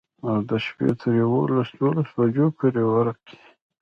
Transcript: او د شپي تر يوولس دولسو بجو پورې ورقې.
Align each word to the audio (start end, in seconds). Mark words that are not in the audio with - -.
او 0.27 0.37
د 0.49 0.51
شپي 0.65 0.89
تر 0.99 1.11
يوولس 1.21 1.69
دولسو 1.79 2.11
بجو 2.17 2.45
پورې 2.57 2.83
ورقې. 2.91 3.37